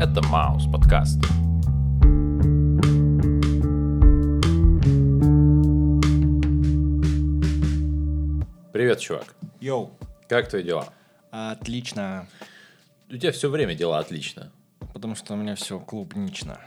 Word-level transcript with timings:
Это 0.00 0.22
Маус 0.28 0.64
подкаст. 0.64 1.20
Привет, 8.72 9.00
чувак. 9.00 9.34
Йоу. 9.60 9.90
Как 10.26 10.48
твои 10.48 10.62
дела? 10.62 10.88
Отлично. 11.30 12.26
У 13.10 13.16
тебя 13.18 13.30
все 13.30 13.50
время 13.50 13.74
дела 13.74 13.98
отлично. 13.98 14.50
Потому 14.94 15.14
что 15.14 15.34
у 15.34 15.36
меня 15.36 15.54
все 15.54 15.78
клубнично. 15.78 16.58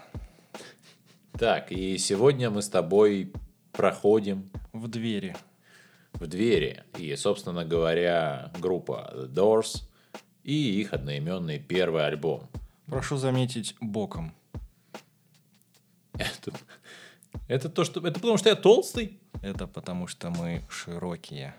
Так, 1.32 1.72
и 1.72 1.98
сегодня 1.98 2.52
мы 2.52 2.62
с 2.62 2.70
тобой 2.70 3.34
проходим 3.72 4.52
В 4.74 4.88
двери. 4.88 5.36
в 6.14 6.28
двери. 6.28 6.84
И, 7.00 7.16
собственно 7.16 7.66
говоря, 7.66 8.52
группа 8.60 9.12
The 9.16 9.34
Doors 9.34 9.82
и 10.44 10.80
их 10.80 10.94
одноименный 10.94 11.58
первый 11.58 12.06
альбом. 12.06 12.48
Прошу 12.94 13.18
заметить, 13.18 13.76
боком. 13.82 14.36
Это, 16.14 16.52
это 17.48 17.68
то, 17.68 17.86
что... 17.86 18.08
Это 18.08 18.20
потому, 18.20 18.38
что 18.38 18.50
я 18.50 18.56
толстый? 18.56 19.20
Это 19.42 19.66
потому 19.66 20.06
что 20.06 20.30
мы 20.30 20.62
широкие. 20.70 21.56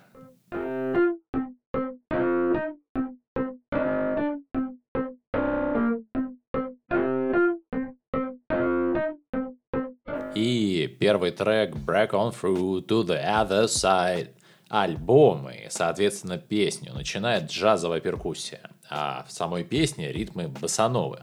И 10.36 10.96
первый 11.00 11.32
трек 11.32 11.74
Break 11.74 12.10
On 12.10 12.32
Through 12.32 12.86
to 12.86 13.04
the 13.04 13.20
Other 13.20 13.64
Side. 13.64 14.30
Альбом 14.68 15.50
и, 15.50 15.68
соответственно, 15.68 16.38
песню 16.38 16.92
начинает 16.94 17.50
джазовая 17.50 18.00
перкуссия, 18.00 18.70
а 18.90 19.24
в 19.28 19.32
самой 19.32 19.64
песне 19.64 20.12
ритмы 20.12 20.48
басановы. 20.48 21.20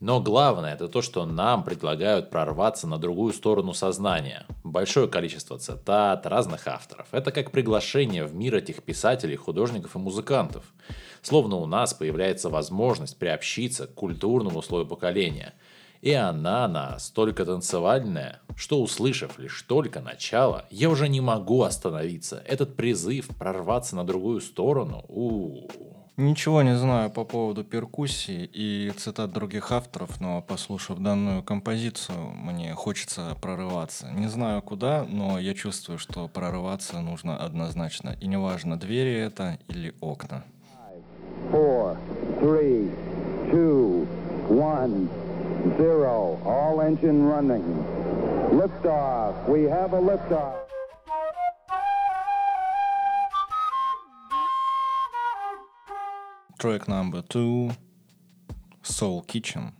Но 0.00 0.20
главное 0.20 0.74
это 0.74 0.88
то, 0.88 1.02
что 1.02 1.26
нам 1.26 1.64
предлагают 1.64 2.30
прорваться 2.30 2.86
на 2.86 2.98
другую 2.98 3.32
сторону 3.32 3.74
сознания. 3.74 4.46
Большое 4.62 5.08
количество 5.08 5.58
цитат 5.58 6.24
разных 6.24 6.68
авторов. 6.68 7.08
Это 7.10 7.32
как 7.32 7.50
приглашение 7.50 8.24
в 8.24 8.32
мир 8.32 8.54
этих 8.54 8.84
писателей, 8.84 9.34
художников 9.34 9.96
и 9.96 9.98
музыкантов. 9.98 10.72
Словно 11.20 11.56
у 11.56 11.66
нас 11.66 11.94
появляется 11.94 12.48
возможность 12.48 13.18
приобщиться 13.18 13.88
к 13.88 13.94
культурному 13.94 14.62
слою 14.62 14.86
поколения. 14.86 15.54
И 16.00 16.12
она 16.12 16.68
настолько 16.68 17.44
танцевальная, 17.44 18.40
что 18.54 18.80
услышав 18.80 19.36
лишь 19.40 19.62
только 19.62 20.00
начало, 20.00 20.64
я 20.70 20.90
уже 20.90 21.08
не 21.08 21.20
могу 21.20 21.62
остановиться. 21.62 22.40
Этот 22.46 22.76
призыв 22.76 23.26
прорваться 23.36 23.96
на 23.96 24.04
другую 24.04 24.40
сторону, 24.40 25.04
у 25.08 25.66
Ничего 26.18 26.62
не 26.62 26.76
знаю 26.76 27.10
по 27.10 27.22
поводу 27.24 27.62
перкуссии 27.62 28.50
и 28.52 28.92
цитат 28.96 29.32
других 29.32 29.70
авторов, 29.70 30.20
но 30.20 30.42
послушав 30.42 30.98
данную 30.98 31.44
композицию, 31.44 32.32
мне 32.34 32.74
хочется 32.74 33.36
прорываться. 33.40 34.10
Не 34.10 34.26
знаю 34.26 34.60
куда, 34.60 35.06
но 35.08 35.38
я 35.38 35.54
чувствую, 35.54 35.98
что 35.98 36.26
прорываться 36.26 37.00
нужно 37.00 37.36
однозначно. 37.36 38.16
И 38.20 38.26
неважно, 38.26 38.76
двери 38.76 39.14
это 39.14 39.58
или 39.68 39.94
окна. 40.00 40.42
four, 41.52 41.96
three, 42.40 42.90
two, 43.50 44.06
one, 44.48 45.08
zero. 45.78 46.40
All 46.44 46.80
engine 46.80 47.26
running. 47.26 47.64
Liftoff. 48.52 49.48
We 49.48 49.62
have 49.64 49.92
a 49.92 50.00
liftoff. 50.00 50.67
Трек 56.58 56.88
number 56.88 57.22
two. 57.22 57.72
Soul 58.82 59.24
Kitchen. 59.24 59.72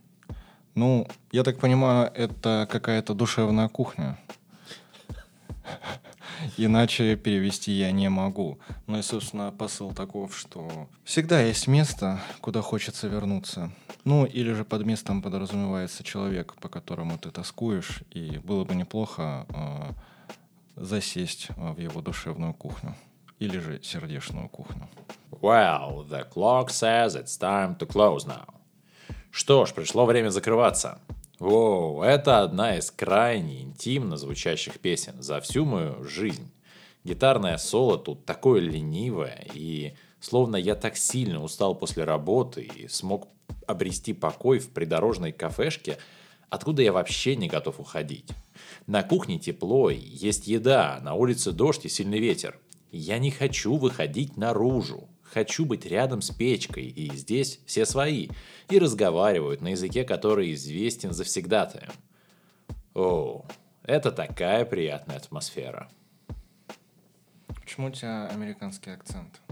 Ну, 0.76 1.08
я 1.32 1.42
так 1.42 1.58
понимаю, 1.58 2.08
это 2.14 2.68
какая-то 2.70 3.14
душевная 3.14 3.68
кухня. 3.68 4.16
Иначе 6.56 7.16
перевести 7.16 7.72
я 7.72 7.90
не 7.90 8.08
могу. 8.08 8.60
Ну 8.86 8.96
и, 8.96 9.02
собственно, 9.02 9.50
посыл 9.50 9.92
таков, 9.92 10.38
что 10.38 10.88
всегда 11.02 11.40
есть 11.40 11.66
место, 11.66 12.20
куда 12.40 12.62
хочется 12.62 13.08
вернуться. 13.08 13.72
Ну, 14.04 14.24
или 14.24 14.52
же 14.52 14.64
под 14.64 14.86
местом 14.86 15.20
подразумевается 15.20 16.04
человек, 16.04 16.54
по 16.60 16.68
которому 16.68 17.18
ты 17.18 17.32
тоскуешь, 17.32 18.02
и 18.12 18.38
было 18.44 18.64
бы 18.64 18.76
неплохо 18.76 19.46
э, 19.48 19.92
засесть 20.76 21.48
э, 21.48 21.72
в 21.72 21.80
его 21.80 22.00
душевную 22.02 22.54
кухню. 22.54 22.94
Или 23.38 23.58
же 23.58 23.80
сердечную 23.82 24.48
кухню. 24.48 24.88
Well, 25.30 26.08
the 26.08 26.28
clock 26.28 26.70
says 26.70 27.14
it's 27.14 27.38
time 27.38 27.76
to 27.78 27.86
close 27.86 28.26
now. 28.26 28.54
Что 29.30 29.66
ж, 29.66 29.72
пришло 29.72 30.04
время 30.04 30.30
закрываться. 30.30 31.00
Воу, 31.38 32.02
это 32.02 32.42
одна 32.42 32.76
из 32.76 32.90
крайне 32.90 33.62
интимно 33.62 34.16
звучащих 34.16 34.80
песен 34.80 35.22
за 35.22 35.40
всю 35.40 35.64
мою 35.64 36.02
жизнь. 36.02 36.50
Гитарное 37.04 37.56
соло 37.58 37.96
тут 37.96 38.26
такое 38.26 38.60
ленивое, 38.60 39.46
и 39.54 39.94
словно 40.20 40.56
я 40.56 40.74
так 40.74 40.96
сильно 40.96 41.40
устал 41.42 41.76
после 41.76 42.02
работы 42.02 42.62
и 42.62 42.88
смог 42.88 43.28
обрести 43.68 44.12
покой 44.12 44.58
в 44.58 44.70
придорожной 44.70 45.30
кафешке, 45.30 45.98
откуда 46.50 46.82
я 46.82 46.92
вообще 46.92 47.36
не 47.36 47.46
готов 47.48 47.78
уходить. 47.78 48.28
На 48.86 49.04
кухне 49.04 49.38
тепло, 49.38 49.90
есть 49.90 50.48
еда, 50.48 50.98
на 51.02 51.14
улице 51.14 51.52
дождь 51.52 51.84
и 51.84 51.88
сильный 51.88 52.18
ветер. 52.18 52.58
Я 52.90 53.18
не 53.18 53.30
хочу 53.30 53.76
выходить 53.76 54.36
наружу. 54.36 55.08
Хочу 55.22 55.66
быть 55.66 55.84
рядом 55.84 56.22
с 56.22 56.30
печкой, 56.30 56.84
и 56.84 57.14
здесь 57.14 57.60
все 57.66 57.84
свои, 57.84 58.28
и 58.70 58.78
разговаривают 58.78 59.60
на 59.60 59.68
языке, 59.68 60.04
который 60.04 60.54
известен 60.54 61.12
завсегдатаем. 61.12 61.90
О, 62.94 63.44
это 63.82 64.10
такая 64.10 64.64
приятная 64.64 65.16
атмосфера. 65.16 65.90
Почему 67.60 67.88
у 67.88 67.90
тебя 67.90 68.26
американский 68.28 68.90
акцент? 68.90 69.42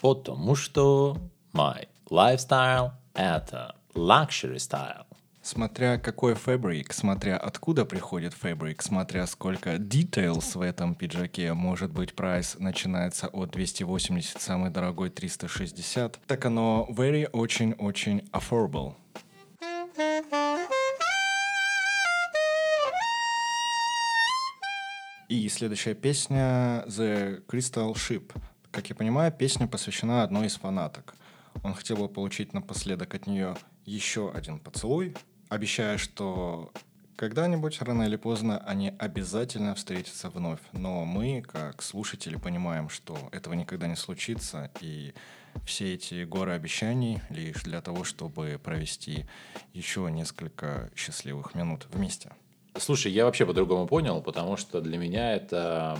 Потому 0.00 0.54
что 0.54 1.16
my 1.52 1.88
lifestyle– 2.08 2.92
это 3.14 3.74
luxury 3.94 4.56
style. 4.56 5.03
Смотря 5.44 5.98
какой 5.98 6.32
фабрик, 6.32 6.94
смотря 6.94 7.36
откуда 7.36 7.84
приходит 7.84 8.32
фабрик, 8.32 8.80
смотря 8.80 9.26
сколько 9.26 9.74
details 9.74 10.56
в 10.56 10.62
этом 10.62 10.94
пиджаке, 10.94 11.52
может 11.52 11.92
быть, 11.92 12.14
прайс 12.14 12.56
начинается 12.58 13.28
от 13.28 13.50
280, 13.50 14.40
самый 14.40 14.70
дорогой 14.70 15.10
360, 15.10 16.18
так 16.26 16.46
оно 16.46 16.88
very 16.90 17.28
очень-очень 17.30 18.26
affordable. 18.32 18.94
И 25.28 25.46
следующая 25.50 25.94
песня 25.94 26.84
The 26.86 27.44
Crystal 27.46 27.92
Ship. 27.92 28.34
Как 28.70 28.88
я 28.88 28.94
понимаю, 28.94 29.30
песня 29.30 29.66
посвящена 29.66 30.22
одной 30.22 30.46
из 30.46 30.56
фанаток. 30.56 31.14
Он 31.62 31.74
хотел 31.74 31.98
бы 31.98 32.08
получить 32.08 32.54
напоследок 32.54 33.14
от 33.14 33.26
нее 33.26 33.56
еще 33.84 34.32
один 34.32 34.58
поцелуй, 34.58 35.14
обещая, 35.54 35.98
что 35.98 36.72
когда-нибудь, 37.16 37.80
рано 37.80 38.02
или 38.02 38.16
поздно, 38.16 38.58
они 38.66 38.92
обязательно 38.98 39.74
встретятся 39.74 40.28
вновь. 40.28 40.60
Но 40.72 41.04
мы, 41.04 41.42
как 41.42 41.82
слушатели, 41.82 42.36
понимаем, 42.36 42.88
что 42.88 43.16
этого 43.32 43.54
никогда 43.54 43.86
не 43.86 43.96
случится, 43.96 44.70
и 44.80 45.14
все 45.64 45.94
эти 45.94 46.24
горы 46.24 46.52
обещаний 46.52 47.20
лишь 47.30 47.62
для 47.62 47.80
того, 47.80 48.04
чтобы 48.04 48.60
провести 48.62 49.26
еще 49.72 50.08
несколько 50.10 50.90
счастливых 50.96 51.54
минут 51.54 51.86
вместе. 51.90 52.32
Слушай, 52.76 53.12
я 53.12 53.24
вообще 53.24 53.46
по-другому 53.46 53.86
понял, 53.86 54.20
потому 54.20 54.56
что 54.56 54.80
для 54.80 54.98
меня 54.98 55.34
это 55.34 55.96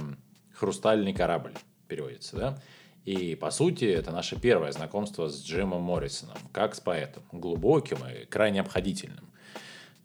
хрустальный 0.53 1.15
корабль 1.15 1.55
переводится, 1.87 2.37
да? 2.37 2.63
И, 3.05 3.37
по 3.37 3.51
сути, 3.51 3.85
это 3.85 4.11
наше 4.11 4.41
первое 4.41 4.73
знакомство 4.73 5.29
с 5.29 5.45
Джимом 5.45 5.83
Моррисоном, 5.83 6.39
как 6.53 6.75
с 6.75 6.81
поэтом, 6.81 7.23
глубоким 7.33 7.99
и 8.07 8.25
крайне 8.25 8.61
обходительным. 8.63 9.31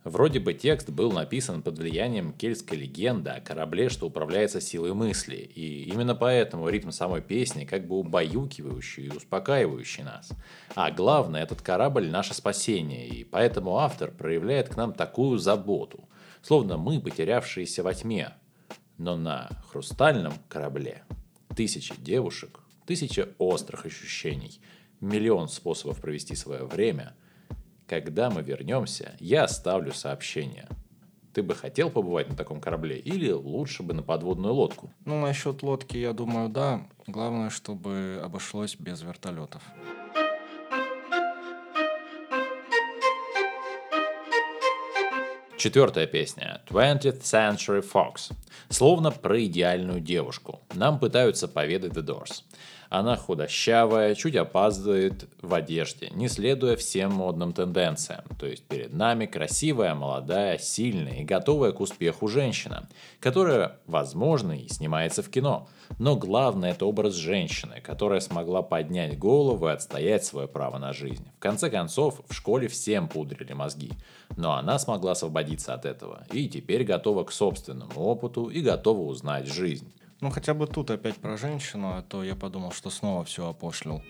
Вроде 0.06 0.40
бы 0.40 0.54
текст 0.54 0.90
был 0.90 1.12
написан 1.12 1.62
под 1.62 1.78
влиянием 1.78 2.32
кельтской 2.32 2.78
легенды 2.78 3.32
о 3.32 3.42
корабле, 3.42 3.90
что 3.90 4.08
управляется 4.08 4.62
силой 4.62 4.94
мысли, 4.94 5.36
и 5.36 5.84
именно 5.84 6.16
поэтому 6.16 6.70
ритм 6.70 6.92
самой 6.92 7.22
песни 7.22 7.66
как 7.66 7.86
бы 7.86 7.98
убаюкивающий 7.98 9.08
и 9.08 9.10
успокаивающий 9.10 10.04
нас. 10.04 10.30
А 10.74 10.90
главное, 10.92 11.44
этот 11.44 11.62
корабль– 11.62 12.10
наше 12.10 12.34
спасение, 12.34 13.10
и 13.10 13.26
поэтому 13.26 13.78
автор 13.78 14.12
проявляет 14.12 14.70
к 14.70 14.78
нам 14.78 14.94
такую 14.94 15.38
заботу, 15.38 16.08
словно 16.42 16.78
мы 16.78 17.02
потерявшиеся 17.02 17.84
во 17.84 17.94
тьме, 17.94 18.34
но 18.98 19.18
на 19.18 19.50
хрустальном 19.70 20.34
корабле 20.48 21.04
тысячи 21.58 21.94
девушек, 22.00 22.62
тысяча 22.86 23.28
острых 23.38 23.86
ощущений, 23.86 24.62
миллион 25.02 25.50
способов 25.50 26.00
провести 26.00 26.36
свое 26.36 26.64
время– 26.64 27.18
когда 27.90 28.30
мы 28.30 28.44
вернемся, 28.44 29.16
я 29.20 29.46
оставлю 29.46 29.94
сообщение. 29.94 30.68
Ты 31.34 31.42
бы 31.42 31.56
хотел 31.56 31.90
побывать 31.90 32.30
на 32.30 32.36
таком 32.36 32.62
корабле 32.62 33.00
или 33.00 33.32
лучше 33.32 33.82
бы 33.82 33.96
на 33.96 34.04
подводную 34.04 34.54
лодку? 34.54 34.92
Ну, 35.06 35.20
насчет 35.20 35.64
лодки, 35.64 35.98
я 35.98 36.14
думаю, 36.14 36.50
да. 36.50 36.88
Главное, 37.08 37.50
чтобы 37.50 38.22
обошлось 38.24 38.76
без 38.76 39.02
вертолетов. 39.02 39.64
Четвертая 45.58 46.06
песня 46.06 46.62
«20th 46.70 47.22
Century 47.22 47.84
Fox». 47.84 48.32
Словно 48.70 49.10
про 49.10 49.44
идеальную 49.44 50.00
девушку. 50.00 50.62
Нам 50.76 51.00
пытаются 51.00 51.48
поведать 51.48 51.94
The 51.94 52.06
Doors. 52.06 52.44
Она 52.90 53.16
худощавая, 53.16 54.16
чуть 54.16 54.36
опаздывает 54.36 55.30
в 55.42 55.54
одежде, 55.54 56.10
не 56.12 56.28
следуя 56.28 56.76
всем 56.76 57.14
модным 57.14 57.54
тенденциям. 57.54 58.24
То 58.40 58.48
есть 58.48 58.64
перед 58.64 58.94
нами 58.94 59.28
красивая, 59.28 59.94
молодая, 59.94 60.58
сильная 60.58 61.20
и 61.20 61.24
готовая 61.24 61.72
к 61.72 61.82
успеху 61.82 62.28
женщина, 62.28 62.90
которая, 63.20 63.78
возможно, 63.86 64.54
и 64.54 64.68
снимается 64.68 65.22
в 65.22 65.30
кино. 65.30 65.68
Но 66.00 66.16
главное 66.16 66.72
это 66.72 66.86
образ 66.86 67.14
женщины, 67.14 67.80
которая 67.82 68.22
смогла 68.22 68.64
поднять 68.64 69.18
голову 69.20 69.68
и 69.68 69.72
отстоять 69.72 70.26
свое 70.26 70.48
право 70.48 70.80
на 70.80 70.92
жизнь. 70.92 71.28
В 71.38 71.40
конце 71.40 71.70
концов, 71.70 72.22
в 72.28 72.34
школе 72.34 72.68
всем 72.68 73.08
пудрили 73.08 73.54
мозги. 73.54 73.92
Но 74.36 74.54
она 74.54 74.80
смогла 74.80 75.12
освободиться 75.12 75.74
от 75.76 75.86
этого 75.86 76.26
и 76.32 76.48
теперь 76.48 76.84
готова 76.84 77.24
к 77.24 77.32
собственному 77.32 78.02
опыту 78.02 78.50
и 78.50 78.62
готова 78.62 79.02
узнать 79.02 79.48
жизнь. 79.48 79.92
Ну, 80.22 80.30
хотя 80.32 80.54
бы 80.54 80.68
тут 80.68 80.92
опять 80.92 81.16
про 81.16 81.38
женщину, 81.38 81.94
а 81.96 82.02
то 82.02 82.24
я 82.24 82.36
подумал, 82.36 82.72
что 82.72 82.90
снова 82.90 83.24
все 83.24 83.48
опошлил. 83.48 84.02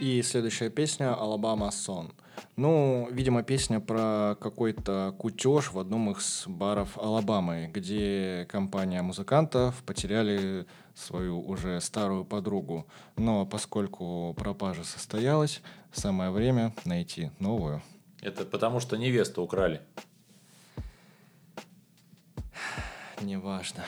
И 0.00 0.22
следующая 0.22 0.70
песня 0.70 1.14
«Алабама 1.14 1.70
Сон». 1.70 2.12
Ну, 2.56 3.08
видимо, 3.10 3.42
песня 3.42 3.80
про 3.80 4.36
какой-то 4.40 5.14
кутеж 5.18 5.72
в 5.72 5.78
одном 5.78 6.10
из 6.10 6.44
баров 6.46 6.98
Алабамы, 6.98 7.70
где 7.72 8.46
компания 8.50 9.02
музыкантов 9.02 9.82
потеряли 9.84 10.66
свою 10.94 11.40
уже 11.40 11.80
старую 11.80 12.24
подругу. 12.24 12.86
Но 13.16 13.46
поскольку 13.46 14.34
пропажа 14.36 14.84
состоялась, 14.84 15.62
самое 15.92 16.30
время 16.30 16.74
найти 16.84 17.30
новую. 17.38 17.82
Это 18.22 18.44
потому, 18.44 18.80
что 18.80 18.96
невесту 18.96 19.42
украли. 19.42 19.82
Неважно. 23.22 23.84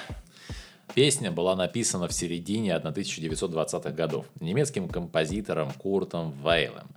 Песня 0.95 1.31
была 1.31 1.55
написана 1.55 2.09
в 2.09 2.13
середине 2.13 2.73
1920-х 2.73 3.91
годов 3.91 4.27
немецким 4.41 4.89
композитором 4.89 5.71
Куртом 5.73 6.33
Вейлем, 6.43 6.89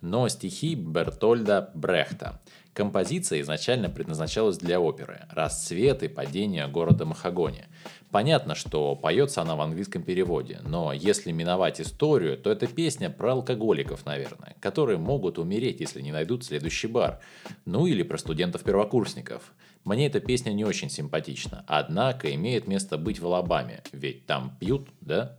но 0.00 0.28
стихи 0.28 0.74
Бертольда 0.74 1.70
Брехта. 1.74 2.40
Композиция 2.74 3.40
изначально 3.40 3.88
предназначалась 3.88 4.58
для 4.58 4.80
оперы 4.80 5.20
«Расцвет 5.30 6.02
и 6.02 6.08
падение 6.08 6.66
города 6.66 7.04
Махагони». 7.04 7.66
Понятно, 8.10 8.56
что 8.56 8.96
поется 8.96 9.42
она 9.42 9.54
в 9.54 9.60
английском 9.60 10.02
переводе, 10.02 10.60
но 10.64 10.92
если 10.92 11.30
миновать 11.30 11.80
историю, 11.80 12.36
то 12.36 12.50
это 12.50 12.66
песня 12.66 13.10
про 13.10 13.32
алкоголиков, 13.32 14.04
наверное, 14.04 14.56
которые 14.60 14.98
могут 14.98 15.38
умереть, 15.38 15.80
если 15.80 16.00
не 16.00 16.10
найдут 16.10 16.44
следующий 16.44 16.88
бар. 16.88 17.20
Ну 17.64 17.86
или 17.86 18.02
про 18.02 18.18
студентов-первокурсников. 18.18 19.52
Мне 19.84 20.06
эта 20.06 20.18
песня 20.18 20.50
не 20.50 20.64
очень 20.64 20.90
симпатична, 20.90 21.64
однако 21.68 22.34
имеет 22.34 22.66
место 22.66 22.98
быть 22.98 23.20
в 23.20 23.26
Алабаме, 23.26 23.82
ведь 23.92 24.26
там 24.26 24.56
пьют, 24.58 24.88
да? 25.00 25.38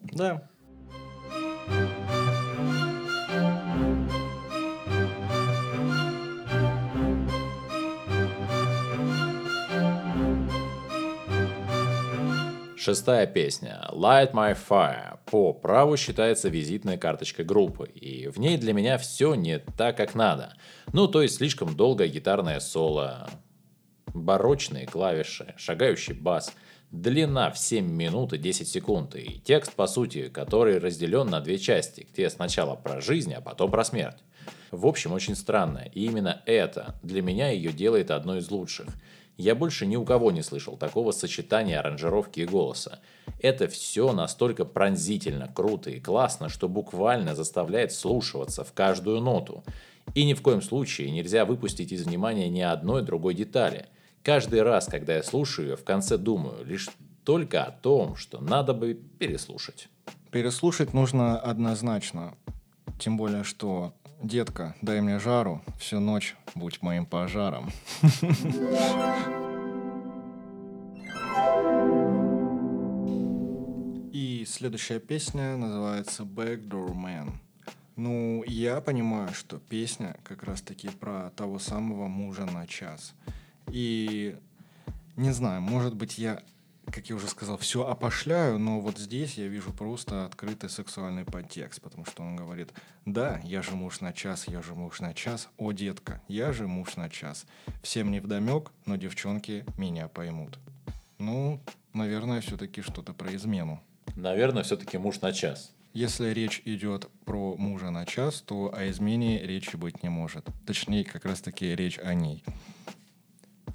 Да. 0.00 0.48
Шестая 12.86 13.26
песня 13.26 13.84
«Light 13.90 14.30
My 14.30 14.56
Fire» 14.56 15.18
по 15.24 15.52
праву 15.52 15.96
считается 15.96 16.48
визитной 16.48 16.96
карточкой 16.96 17.44
группы, 17.44 17.88
и 17.88 18.28
в 18.28 18.38
ней 18.38 18.58
для 18.58 18.72
меня 18.72 18.96
все 18.96 19.34
не 19.34 19.58
так, 19.58 19.96
как 19.96 20.14
надо. 20.14 20.54
Ну, 20.92 21.08
то 21.08 21.20
есть 21.20 21.34
слишком 21.34 21.74
долгое 21.74 22.06
гитарное 22.06 22.60
соло, 22.60 23.28
барочные 24.14 24.86
клавиши, 24.86 25.52
шагающий 25.56 26.14
бас, 26.14 26.54
длина 26.92 27.50
в 27.50 27.58
7 27.58 27.84
минут 27.84 28.32
и 28.34 28.38
10 28.38 28.68
секунд, 28.68 29.16
и 29.16 29.40
текст, 29.40 29.72
по 29.72 29.88
сути, 29.88 30.28
который 30.28 30.78
разделен 30.78 31.26
на 31.26 31.40
две 31.40 31.58
части, 31.58 32.06
где 32.12 32.30
сначала 32.30 32.76
про 32.76 33.00
жизнь, 33.00 33.34
а 33.34 33.40
потом 33.40 33.72
про 33.72 33.82
смерть. 33.82 34.22
В 34.70 34.86
общем, 34.86 35.12
очень 35.12 35.34
странно, 35.34 35.88
и 35.92 36.04
именно 36.04 36.40
это 36.46 36.94
для 37.02 37.20
меня 37.20 37.50
ее 37.50 37.72
делает 37.72 38.12
одной 38.12 38.38
из 38.38 38.48
лучших– 38.48 38.86
я 39.36 39.54
больше 39.54 39.86
ни 39.86 39.96
у 39.96 40.04
кого 40.04 40.30
не 40.30 40.42
слышал 40.42 40.76
такого 40.76 41.12
сочетания 41.12 41.78
аранжировки 41.78 42.40
и 42.40 42.46
голоса. 42.46 43.00
Это 43.40 43.68
все 43.68 44.12
настолько 44.12 44.64
пронзительно, 44.64 45.50
круто 45.52 45.90
и 45.90 46.00
классно, 46.00 46.48
что 46.48 46.68
буквально 46.68 47.34
заставляет 47.34 47.92
слушаться 47.92 48.64
в 48.64 48.72
каждую 48.72 49.20
ноту. 49.20 49.62
И 50.14 50.24
ни 50.24 50.34
в 50.34 50.42
коем 50.42 50.62
случае 50.62 51.10
нельзя 51.10 51.44
выпустить 51.44 51.92
из 51.92 52.04
внимания 52.04 52.48
ни 52.48 52.60
одной 52.60 53.02
другой 53.02 53.34
детали. 53.34 53.86
Каждый 54.22 54.62
раз, 54.62 54.86
когда 54.86 55.16
я 55.16 55.22
слушаю 55.22 55.68
ее, 55.68 55.76
в 55.76 55.84
конце 55.84 56.16
думаю 56.16 56.64
лишь 56.64 56.88
только 57.24 57.64
о 57.64 57.70
том, 57.70 58.16
что 58.16 58.40
надо 58.40 58.72
бы 58.72 58.94
переслушать. 58.94 59.88
Переслушать 60.30 60.94
нужно 60.94 61.38
однозначно. 61.38 62.34
Тем 62.98 63.16
более, 63.16 63.44
что 63.44 63.92
детка, 64.22 64.74
дай 64.82 65.00
мне 65.00 65.18
жару, 65.18 65.62
всю 65.78 66.00
ночь 66.00 66.36
будь 66.54 66.82
моим 66.82 67.06
пожаром. 67.06 67.70
И 74.12 74.44
следующая 74.46 74.98
песня 75.00 75.56
называется 75.56 76.22
Backdoor 76.22 76.94
Man. 76.94 77.32
Ну, 77.96 78.44
я 78.46 78.80
понимаю, 78.80 79.32
что 79.32 79.58
песня 79.58 80.16
как 80.22 80.42
раз-таки 80.42 80.88
про 80.88 81.30
того 81.36 81.58
самого 81.58 82.08
мужа 82.08 82.44
на 82.44 82.66
час. 82.66 83.14
И 83.68 84.36
не 85.16 85.32
знаю, 85.32 85.62
может 85.62 85.94
быть, 85.94 86.18
я 86.18 86.42
как 86.90 87.08
я 87.08 87.16
уже 87.16 87.28
сказал, 87.28 87.58
все 87.58 87.86
опошляю, 87.86 88.58
но 88.58 88.80
вот 88.80 88.98
здесь 88.98 89.34
я 89.38 89.48
вижу 89.48 89.72
просто 89.72 90.24
открытый 90.24 90.70
сексуальный 90.70 91.24
подтекст, 91.24 91.80
потому 91.80 92.04
что 92.04 92.22
он 92.22 92.36
говорит, 92.36 92.72
да, 93.04 93.40
я 93.44 93.62
же 93.62 93.72
муж 93.72 94.00
на 94.00 94.12
час, 94.12 94.48
я 94.48 94.62
же 94.62 94.74
муж 94.74 95.00
на 95.00 95.14
час, 95.14 95.48
о, 95.58 95.72
детка, 95.72 96.22
я 96.28 96.52
же 96.52 96.66
муж 96.66 96.96
на 96.96 97.10
час. 97.10 97.46
Всем 97.82 98.10
не 98.10 98.20
вдомек, 98.20 98.70
но 98.84 98.96
девчонки 98.96 99.64
меня 99.76 100.08
поймут. 100.08 100.58
Ну, 101.18 101.60
наверное, 101.92 102.40
все-таки 102.40 102.82
что-то 102.82 103.12
про 103.12 103.34
измену. 103.34 103.82
Наверное, 104.14 104.62
все-таки 104.62 104.98
муж 104.98 105.20
на 105.20 105.32
час. 105.32 105.72
Если 105.92 106.28
речь 106.30 106.60
идет 106.66 107.08
про 107.24 107.56
мужа 107.56 107.90
на 107.90 108.04
час, 108.04 108.42
то 108.42 108.72
о 108.74 108.88
измене 108.90 109.42
речи 109.42 109.76
быть 109.76 110.02
не 110.02 110.10
может. 110.10 110.46
Точнее, 110.66 111.04
как 111.04 111.24
раз-таки 111.24 111.74
речь 111.74 111.98
о 111.98 112.12
ней. 112.12 112.44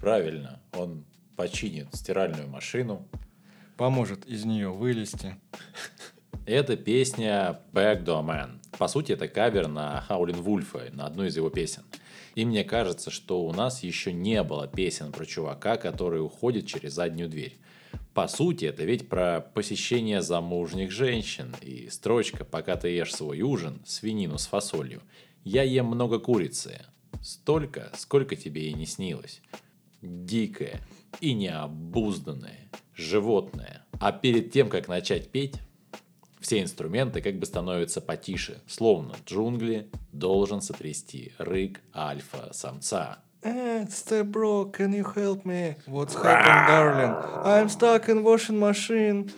Правильно. 0.00 0.60
Он 0.72 1.04
починит 1.36 1.88
стиральную 1.94 2.48
машину. 2.48 3.08
Поможет 3.76 4.26
из 4.26 4.44
нее 4.44 4.70
вылезти. 4.70 5.36
Это 6.46 6.76
песня 6.76 7.60
Backdoor 7.72 8.24
Man. 8.24 8.60
По 8.78 8.88
сути, 8.88 9.12
это 9.12 9.28
кавер 9.28 9.68
на 9.68 10.00
Хаулин 10.00 10.42
Вульфа, 10.42 10.90
на 10.92 11.06
одну 11.06 11.24
из 11.24 11.36
его 11.36 11.50
песен. 11.50 11.82
И 12.34 12.44
мне 12.44 12.64
кажется, 12.64 13.10
что 13.10 13.44
у 13.44 13.52
нас 13.52 13.82
еще 13.82 14.12
не 14.12 14.42
было 14.42 14.66
песен 14.66 15.12
про 15.12 15.24
чувака, 15.26 15.76
который 15.76 16.24
уходит 16.24 16.66
через 16.66 16.94
заднюю 16.94 17.28
дверь. 17.28 17.58
По 18.14 18.26
сути, 18.28 18.66
это 18.66 18.84
ведь 18.84 19.08
про 19.08 19.40
посещение 19.40 20.22
замужних 20.22 20.90
женщин. 20.90 21.54
И 21.60 21.88
строчка 21.90 22.44
«Пока 22.44 22.76
ты 22.76 22.88
ешь 22.88 23.14
свой 23.14 23.42
ужин, 23.42 23.82
свинину 23.84 24.38
с 24.38 24.46
фасолью, 24.46 25.02
я 25.44 25.62
ем 25.62 25.86
много 25.86 26.18
курицы. 26.18 26.82
Столько, 27.20 27.90
сколько 27.96 28.36
тебе 28.36 28.68
и 28.68 28.72
не 28.72 28.86
снилось. 28.86 29.40
Дикое, 30.02 30.80
и 31.20 31.34
необузданное 31.34 32.68
животное. 32.94 33.84
А 34.00 34.12
перед 34.12 34.50
тем, 34.50 34.68
как 34.68 34.88
начать 34.88 35.30
петь, 35.30 35.60
все 36.40 36.60
инструменты 36.60 37.20
как 37.20 37.38
бы 37.38 37.46
становятся 37.46 38.00
потише, 38.00 38.60
словно 38.66 39.14
джунгли 39.26 39.88
должен 40.12 40.60
сотрясти 40.60 41.32
рык 41.38 41.80
альфа-самца. 41.94 43.18
Hey, 43.44 43.88
step 43.88 44.30
bro, 44.30 44.70
can 44.70 44.92
you 44.92 45.04
help 45.16 45.44
me? 45.44 45.74
What's 45.86 46.14
happened, 46.14 46.68
darling? 46.68 47.12
I'm 47.44 47.68
stuck 47.68 48.08
in 48.08 48.22
washing 48.22 48.58
machine. 48.58 49.32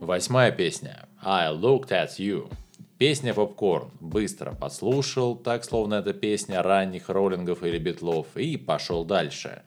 Восьмая 0.00 0.52
песня. 0.52 1.06
I 1.22 1.50
looked 1.50 1.92
at 1.92 2.18
you. 2.18 2.48
Песня 3.00 3.32
«Попкорн». 3.32 3.90
Быстро 3.98 4.54
послушал, 4.54 5.34
так 5.34 5.64
словно 5.64 5.94
это 5.94 6.12
песня 6.12 6.62
ранних 6.62 7.08
роллингов 7.08 7.62
или 7.62 7.78
битлов, 7.78 8.26
и 8.36 8.58
пошел 8.58 9.06
дальше. 9.06 9.62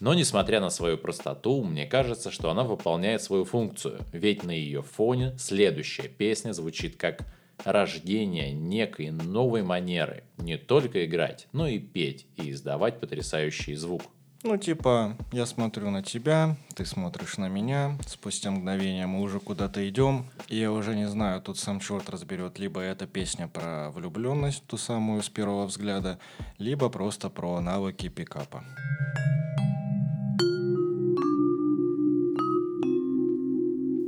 Но 0.00 0.14
несмотря 0.14 0.58
на 0.58 0.70
свою 0.70 0.96
простоту, 0.96 1.62
мне 1.62 1.84
кажется, 1.84 2.30
что 2.30 2.48
она 2.48 2.64
выполняет 2.64 3.20
свою 3.20 3.44
функцию, 3.44 3.98
ведь 4.14 4.42
на 4.42 4.52
ее 4.52 4.80
фоне 4.80 5.36
следующая 5.36 6.08
песня 6.08 6.52
звучит 6.52 6.96
как 6.96 7.26
рождение 7.62 8.54
некой 8.54 9.10
новой 9.10 9.62
манеры 9.62 10.24
не 10.38 10.56
только 10.56 11.04
играть, 11.04 11.46
но 11.52 11.68
и 11.68 11.78
петь 11.78 12.24
и 12.38 12.52
издавать 12.52 13.00
потрясающий 13.00 13.74
звук. 13.74 14.04
Ну, 14.44 14.56
типа, 14.56 15.16
я 15.32 15.46
смотрю 15.46 15.90
на 15.90 16.00
тебя, 16.00 16.56
ты 16.76 16.86
смотришь 16.86 17.38
на 17.38 17.48
меня, 17.48 17.98
спустя 18.06 18.52
мгновение 18.52 19.08
мы 19.08 19.20
уже 19.20 19.40
куда-то 19.40 19.86
идем, 19.88 20.30
и 20.46 20.56
я 20.56 20.70
уже 20.70 20.94
не 20.94 21.08
знаю, 21.08 21.42
тут 21.42 21.58
сам 21.58 21.80
черт 21.80 22.08
разберет, 22.08 22.60
либо 22.60 22.80
это 22.80 23.08
песня 23.08 23.48
про 23.48 23.90
влюбленность, 23.90 24.62
ту 24.66 24.76
самую 24.76 25.24
с 25.24 25.28
первого 25.28 25.66
взгляда, 25.66 26.20
либо 26.58 26.88
просто 26.88 27.30
про 27.30 27.60
навыки 27.60 28.08
пикапа. 28.08 28.62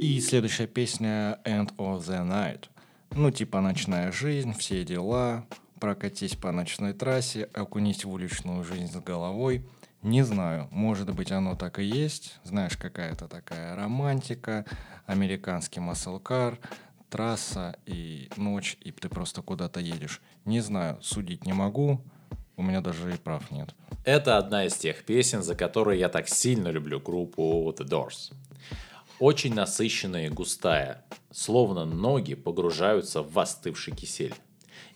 И 0.01 0.21
следующая 0.21 0.69
песня 0.69 1.41
«End 1.45 1.75
of 1.77 2.03
the 2.07 2.25
Night». 2.25 2.69
Ну, 3.11 3.33
типа 3.33 3.61
«Ночная 3.61 4.13
жизнь», 4.13 4.55
«Все 4.57 4.85
дела», 4.85 5.45
прокатись 5.81 6.37
по 6.37 6.53
ночной 6.53 6.93
трассе, 6.93 7.49
окунись 7.53 8.05
в 8.05 8.13
уличную 8.13 8.63
жизнь 8.63 8.93
с 8.93 8.97
головой– 9.01 9.65
не 10.03 10.23
знаю, 10.23 10.69
может 10.71 11.15
быть 11.15 11.31
оно 11.31 11.57
так 11.57 11.79
и 11.79 11.85
есть. 11.85 12.39
Знаешь, 12.45 12.77
какая-то 12.77 13.29
такая 13.29 13.77
романтика, 13.77 14.65
американский 15.07 15.81
маслкар, 15.81 16.59
трасса 17.11 17.77
и 17.87 18.31
ночь, 18.37 18.79
и 18.81 18.93
ты 18.93 19.09
просто 19.09 19.43
куда-то 19.43 19.81
едешь. 19.81 20.23
Не 20.45 20.61
знаю, 20.61 20.99
судить 21.03 21.45
не 21.45 21.53
могу, 21.53 22.01
у 22.57 22.63
меня 22.63 22.81
даже 22.81 23.13
и 23.13 23.19
прав 23.19 23.51
нет. 23.51 23.75
Это 24.05 24.39
одна 24.39 24.65
из 24.65 24.75
тех 24.75 25.05
песен, 25.05 25.43
за 25.43 25.55
которые 25.55 26.01
я 26.01 26.09
так 26.09 26.29
сильно 26.29 26.69
люблю 26.69 27.01
группу 27.01 27.75
The 27.77 27.87
Doors. 27.87 28.33
Очень 29.19 29.55
насыщенная 29.55 30.27
и 30.27 30.31
густая, 30.31 31.05
словно 31.31 31.85
ноги 31.85 32.35
погружаются 32.35 33.23
в 33.23 33.39
остывший 33.39 33.95
кисель. 33.95 34.35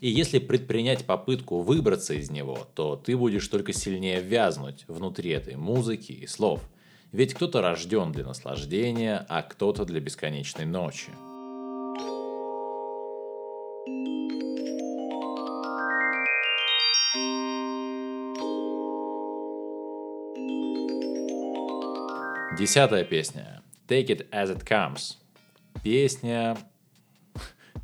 И 0.00 0.09
если 0.09 0.38
предпринять 0.38 1.05
попытку 1.05 1.61
выбраться 1.61 2.14
из 2.14 2.31
него, 2.31 2.69
то 2.75 2.97
ты 2.97 3.17
будешь 3.17 3.49
только 3.49 3.73
сильнее 3.73 4.21
вязнуть 4.21 4.85
внутри 4.88 5.31
этой 5.31 5.57
музыки 5.57 6.12
и 6.12 6.26
слов. 6.26 6.61
Ведь 7.12 7.35
кто-то 7.35 7.62
рожден 7.62 8.12
для 8.12 8.25
наслаждения, 8.25 9.25
а 9.29 9.43
кто-то 9.43 9.85
для 9.85 10.00
бесконечной 10.00 10.67
ночи. 10.67 11.12
Десятая 22.59 23.05
песня. 23.05 23.62
Take 23.88 24.07
it 24.07 24.31
as 24.31 24.57
it 24.57 24.64
comes. 24.64 25.17
Песня 25.83 26.57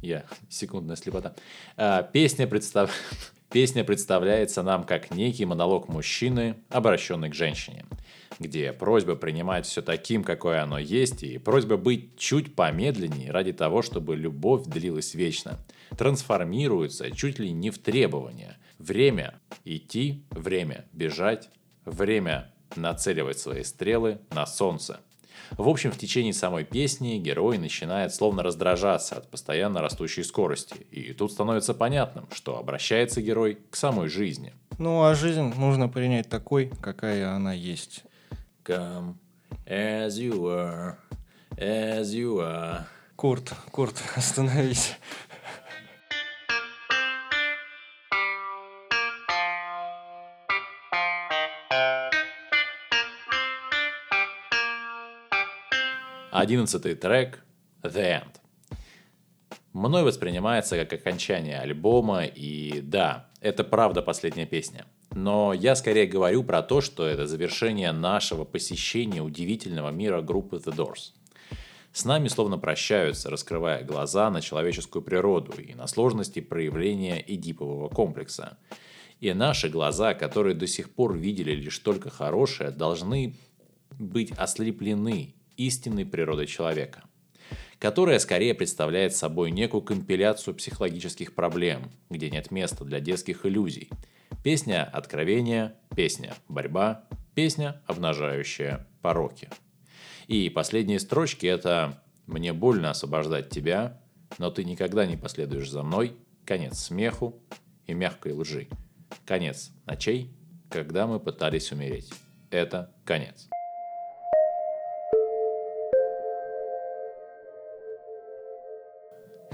я, 0.03 0.25
секундная 0.49 0.97
слепота. 0.97 1.35
А, 1.77 2.03
песня, 2.03 2.47
представ... 2.47 2.91
песня 3.51 3.85
представляется 3.85 4.63
нам 4.63 4.85
как 4.85 5.11
некий 5.11 5.45
монолог 5.45 5.89
мужчины, 5.89 6.57
обращенный 6.69 7.31
к 7.31 7.35
женщине, 7.35 7.85
где 8.39 8.73
просьба 8.73 9.17
принимать 9.17 9.67
все 9.67 9.83
таким, 9.83 10.25
какое 10.25 10.63
оно 10.63 10.79
есть, 10.79 11.23
и 11.23 11.39
просьба 11.39 11.77
быть 11.77 12.19
чуть 12.19 12.55
помедленнее 12.55 13.31
ради 13.31 13.53
того, 13.53 13.83
чтобы 13.83 14.17
любовь 14.17 14.65
длилась 14.65 15.15
вечно, 15.15 15.59
трансформируется 15.97 17.11
чуть 17.11 17.39
ли 17.39 17.51
не 17.53 17.71
в 17.71 17.79
требование. 17.79 18.57
Время 18.79 19.39
идти, 19.65 20.25
время 20.31 20.87
бежать, 20.93 21.51
время 21.85 22.53
нацеливать 22.77 23.39
свои 23.39 23.65
стрелы 23.65 24.21
на 24.31 24.47
солнце– 24.47 25.01
в 25.53 25.69
общем, 25.69 25.91
в 25.93 25.99
течение 25.99 26.33
самой 26.33 26.65
песни 26.65 27.19
герой 27.19 27.59
начинает 27.59 28.15
словно 28.15 28.43
раздражаться 28.43 29.17
от 29.17 29.31
постоянно 29.31 29.81
растущей 29.81 30.23
скорости. 30.23 30.75
И 30.91 31.13
тут 31.13 31.33
становится 31.33 31.75
понятным, 31.75 32.29
что 32.33 32.59
обращается 32.59 33.21
герой 33.21 33.59
к 33.71 33.77
самой 33.77 34.09
жизни. 34.09 34.53
Ну, 34.79 35.03
а 35.03 35.15
жизнь 35.15 35.53
нужно 35.57 35.89
принять 35.89 36.29
такой, 36.29 36.71
какая 36.81 37.31
она 37.35 37.53
есть. 37.53 38.05
Come 38.65 39.15
as 39.67 40.19
you 40.19 40.45
are, 40.45 40.95
as 41.57 42.05
you 42.13 42.39
are. 42.39 42.83
Курт, 43.17 43.53
Курт, 43.71 44.03
остановись. 44.17 44.97
Одиннадцатый 56.41 56.95
трек 56.95 57.45
«The 57.83 58.23
End». 58.23 58.79
Мной 59.75 60.05
воспринимается 60.05 60.79
как 60.79 60.91
окончание 60.95 61.61
альбома, 61.61 62.25
и 62.25 62.81
да, 62.81 63.29
это 63.43 63.63
правда 63.63 64.01
последняя 64.01 64.47
песня. 64.47 64.87
Но 65.11 65.53
я 65.53 65.77
скорее 65.77 66.07
говорю 66.07 66.43
про 66.43 66.63
то, 66.63 66.81
что 66.81 67.05
это 67.05 67.27
завершение 67.27 67.93
нашего 67.93 68.45
посещения 68.45 69.21
удивительного 69.21 69.91
мира 69.91 70.23
группы 70.23 70.57
The 70.57 70.75
Doors. 70.75 71.13
С 71.93 72.07
нами 72.07 72.29
словно 72.29 72.57
прощаются, 72.57 73.29
раскрывая 73.29 73.85
глаза 73.85 74.31
на 74.31 74.41
человеческую 74.41 75.03
природу 75.03 75.53
и 75.61 75.75
на 75.75 75.87
сложности 75.87 76.41
проявления 76.41 77.23
эдипового 77.23 77.91
комплекса. 77.91 78.57
И 79.21 79.31
наши 79.35 79.69
глаза, 79.69 80.15
которые 80.15 80.55
до 80.55 80.67
сих 80.67 80.89
пор 80.89 81.19
видели 81.19 81.53
лишь 81.53 81.79
только 81.81 82.09
хорошее, 82.09 82.71
должны 82.71 83.37
быть 83.99 84.33
ослеплены 84.39 85.35
истинной 85.57 86.07
природой 86.07 86.47
человека, 86.47 87.03
которая 87.79 88.19
скорее 88.19 88.55
представляет 88.55 89.15
собой 89.15 89.51
некую 89.51 89.83
компиляцию 89.83 90.55
психологических 90.55 91.35
проблем, 91.35 91.91
где 92.11 92.31
нет 92.31 92.51
места 92.51 92.85
для 92.85 93.01
детских 93.01 93.47
иллюзий. 93.47 93.89
Песня 94.45 94.85
«Откровение», 94.85 95.75
песня 95.95 96.35
«Борьба», 96.49 97.05
песня, 97.35 97.83
обнажающая 97.87 98.87
пороки. 99.03 99.49
И 100.27 100.49
последние 100.49 101.01
строчки– 101.01 101.47
это 101.49 102.03
«Мне 102.27 102.53
больно 102.53 102.91
освобождать 102.91 103.51
тебя, 103.51 104.01
но 104.39 104.51
ты 104.51 104.65
никогда 104.65 105.07
не 105.07 105.17
последуешь 105.17 105.71
за 105.71 105.83
мной», 105.83 106.15
конец 106.45 106.79
смеху 106.79 107.41
и 107.87 107.95
мягкой 107.95 108.33
лжи. 108.33 108.69
Конец 109.27 109.71
ночей, 109.87 110.33
когда 110.69 111.07
мы 111.07 111.21
пытались 111.21 111.73
умереть. 111.73 112.13
Это 112.51 112.93
конец. 113.05 113.49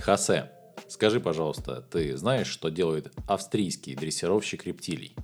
Хосе, 0.07 0.53
скажи, 0.87 1.19
пожалуйста, 1.19 1.83
ты 1.83 2.17
знаешь, 2.17 2.47
что 2.47 2.69
делает 2.69 3.13
австрийский 3.27 3.97
дрессировщик 3.97 4.65
рептилий? 4.65 5.17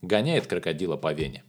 Гоняет 0.00 0.46
крокодила 0.46 0.96
по 0.96 1.12
вене. 1.12 1.44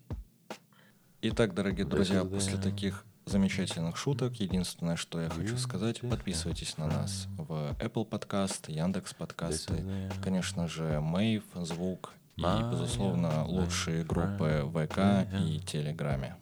Итак, 1.22 1.54
дорогие 1.54 1.86
друзья, 1.86 2.26
после 2.26 2.58
таких 2.58 3.06
замечательных 3.26 3.96
шуток. 3.96 4.34
Единственное, 4.42 4.98
что 4.98 5.22
я 5.22 5.30
хочу 5.30 5.58
сказать, 5.58 6.02
подписывайтесь 6.02 6.78
на 6.78 6.88
нас 6.88 7.28
в 7.38 7.74
Apple 7.80 8.06
Podcast, 8.06 8.70
Яндекс 8.70 9.14
подкасты, 9.14 9.82
конечно 10.22 10.68
же, 10.68 11.00
Мейв, 11.00 11.46
Звук 11.56 12.12
и, 12.36 12.42
безусловно, 12.42 13.46
лучшие 13.46 14.04
группы 14.04 14.70
ВК 14.74 15.34
и 15.34 15.62
Телеграме. 15.62 16.36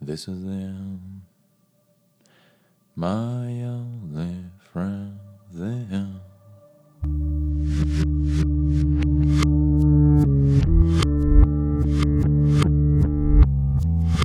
This 0.00 0.26
is 0.26 0.42
the 0.42 0.74
end. 0.74 1.27
My 2.98 3.46
only 3.62 4.42
friend 4.72 5.20
there. 5.54 6.18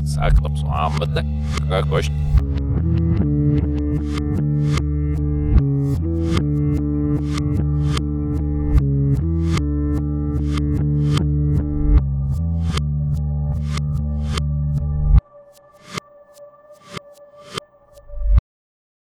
Saklapsvāmbate, 0.10 1.22
kā 1.70 1.84
košķi. 1.92 2.23